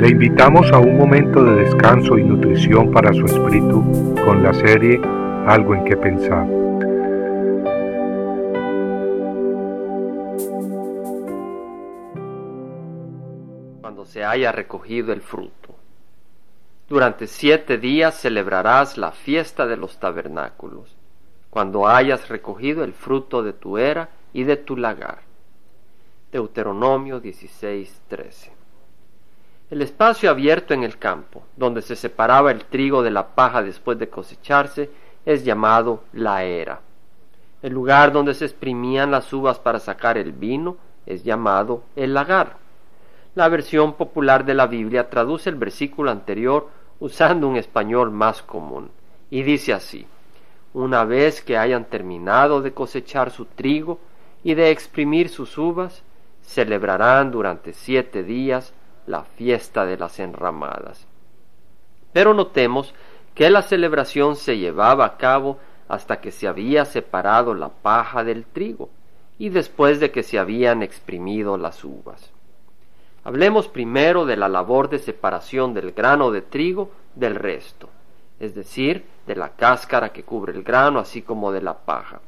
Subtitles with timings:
[0.00, 4.98] Le invitamos a un momento de descanso y nutrición para su espíritu con la serie
[5.46, 6.46] Algo en que pensar.
[13.82, 15.74] Cuando se haya recogido el fruto.
[16.88, 20.96] Durante siete días celebrarás la fiesta de los tabernáculos,
[21.50, 25.18] cuando hayas recogido el fruto de tu era y de tu lagar.
[26.32, 28.59] Deuteronomio 16:13
[29.70, 33.98] el espacio abierto en el campo, donde se separaba el trigo de la paja después
[33.98, 34.90] de cosecharse,
[35.24, 36.80] es llamado la era.
[37.62, 42.56] El lugar donde se exprimían las uvas para sacar el vino es llamado el lagar.
[43.36, 46.68] La versión popular de la Biblia traduce el versículo anterior
[46.98, 48.90] usando un español más común
[49.30, 50.04] y dice así,
[50.74, 54.00] una vez que hayan terminado de cosechar su trigo
[54.42, 56.02] y de exprimir sus uvas,
[56.42, 58.72] celebrarán durante siete días
[59.06, 61.06] la fiesta de las enramadas.
[62.12, 62.94] Pero notemos
[63.34, 68.44] que la celebración se llevaba a cabo hasta que se había separado la paja del
[68.44, 68.90] trigo
[69.38, 72.30] y después de que se habían exprimido las uvas.
[73.24, 77.88] Hablemos primero de la labor de separación del grano de trigo del resto,
[78.38, 82.20] es decir, de la cáscara que cubre el grano así como de la paja.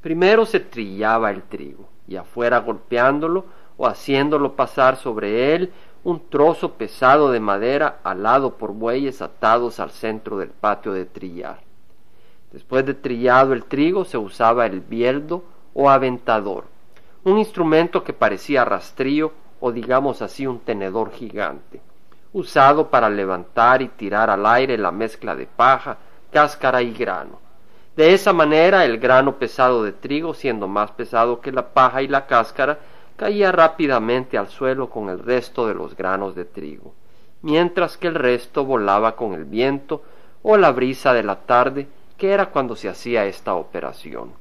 [0.00, 5.72] Primero se trillaba el trigo, y afuera golpeándolo o haciéndolo pasar sobre él
[6.04, 11.60] un trozo pesado de madera alado por bueyes atados al centro del patio de trillar.
[12.50, 15.44] Después de trillado el trigo se usaba el bieldo
[15.74, 16.64] o aventador,
[17.24, 21.80] un instrumento que parecía rastrillo o digamos así un tenedor gigante,
[22.32, 25.98] usado para levantar y tirar al aire la mezcla de paja,
[26.32, 27.38] cáscara y grano.
[27.94, 32.08] De esa manera el grano pesado de trigo, siendo más pesado que la paja y
[32.08, 32.78] la cáscara,
[33.16, 36.94] caía rápidamente al suelo con el resto de los granos de trigo,
[37.42, 40.02] mientras que el resto volaba con el viento
[40.42, 44.32] o la brisa de la tarde, que era cuando se hacía esta operación.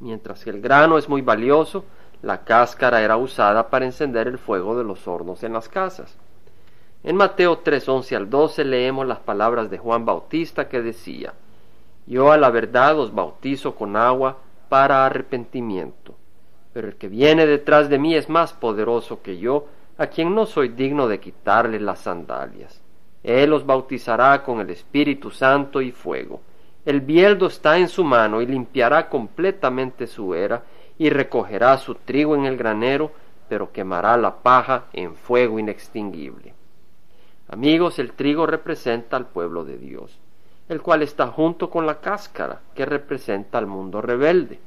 [0.00, 1.84] Mientras que el grano es muy valioso,
[2.22, 6.16] la cáscara era usada para encender el fuego de los hornos en las casas.
[7.02, 11.32] En Mateo 3, 11 al 12 leemos las palabras de Juan Bautista que decía,
[12.06, 14.36] Yo a la verdad os bautizo con agua
[14.68, 16.19] para arrepentimiento
[16.72, 19.66] pero el que viene detrás de mí es más poderoso que yo,
[19.98, 22.80] a quien no soy digno de quitarle las sandalias.
[23.22, 26.40] Él os bautizará con el Espíritu Santo y fuego.
[26.86, 30.62] El bieldo está en su mano y limpiará completamente su era
[30.96, 33.12] y recogerá su trigo en el granero,
[33.48, 36.54] pero quemará la paja en fuego inextinguible.
[37.48, 40.18] Amigos, el trigo representa al pueblo de Dios,
[40.68, 44.60] el cual está junto con la cáscara, que representa al mundo rebelde.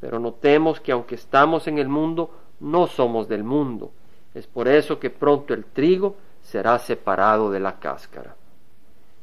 [0.00, 3.92] Pero notemos que aunque estamos en el mundo, no somos del mundo.
[4.34, 8.36] Es por eso que pronto el trigo será separado de la cáscara.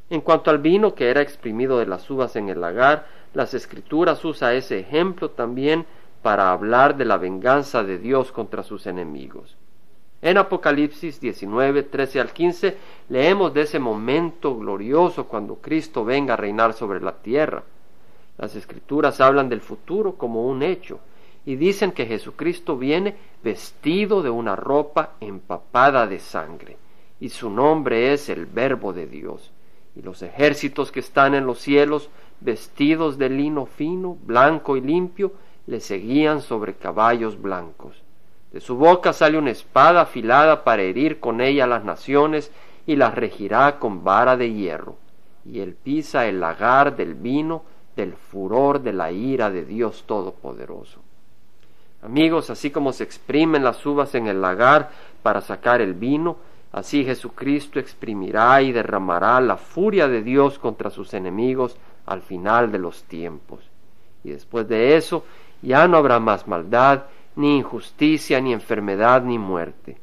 [0.10, 4.24] En cuanto al vino que era exprimido de las uvas en el lagar, las escrituras
[4.24, 5.86] usa ese ejemplo también
[6.22, 9.58] para hablar de la venganza de Dios contra sus enemigos.
[10.22, 12.78] En Apocalipsis 19, 13 al 15
[13.10, 17.64] leemos de ese momento glorioso cuando Cristo venga a reinar sobre la tierra.
[18.38, 21.00] Las escrituras hablan del futuro como un hecho
[21.46, 26.78] y dicen que Jesucristo viene vestido de una ropa empapada de sangre
[27.20, 29.52] y su nombre es el Verbo de Dios.
[29.96, 32.10] Y los ejércitos que están en los cielos,
[32.42, 35.34] vestidos de lino fino, blanco y limpio,
[35.68, 38.04] le seguían sobre caballos blancos.
[38.52, 42.52] De su boca sale una espada afilada para herir con ella las naciones
[42.86, 44.98] y las regirá con vara de hierro.
[45.46, 47.64] Y él pisa el lagar del vino
[47.96, 51.00] del furor de la ira de Dios Todopoderoso.
[52.02, 54.92] Amigos, así como se exprimen las uvas en el lagar
[55.24, 56.38] para sacar el vino,
[56.72, 62.80] así Jesucristo exprimirá y derramará la furia de Dios contra sus enemigos al final de
[62.80, 63.62] los tiempos.
[64.24, 65.26] Y después de eso
[65.62, 67.06] ya no habrá más maldad,
[67.36, 69.98] ni injusticia, ni enfermedad, ni muerte.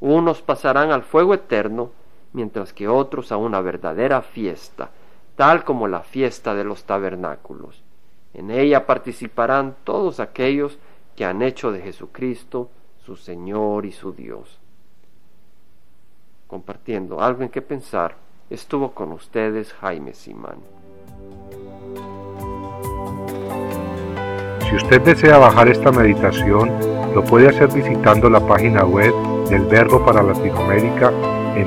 [0.00, 1.90] Unos pasarán al fuego eterno,
[2.32, 4.90] mientras que otros a una verdadera fiesta,
[5.36, 7.82] tal como la fiesta de los tabernáculos.
[8.32, 10.78] En ella participarán todos aquellos
[11.16, 12.70] que han hecho de Jesucristo
[13.04, 14.58] su Señor y su Dios.
[16.46, 18.16] Compartiendo algo en que pensar,
[18.48, 20.58] estuvo con ustedes Jaime Simán.
[24.68, 26.72] Si usted desea bajar esta meditación,
[27.14, 29.12] lo puede hacer visitando la página web
[29.48, 31.12] del Verbo para Latinoamérica
[31.54, 31.66] en